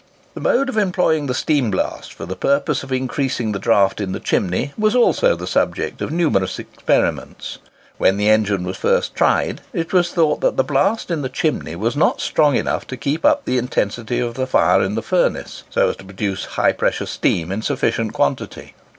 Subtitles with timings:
[0.33, 4.13] The mode of employing the steam blast for the purpose of increasing the draught in
[4.13, 7.59] the chimney, was also the subject of numerous experiments.
[7.99, 11.75] When the engine was first tried, it was thought that the blast in the chimney
[11.75, 15.65] was not strong enough to keep up the intensity of the fire in the furnace,
[15.69, 18.73] so as to produce high pressure steam in sufficient quantity.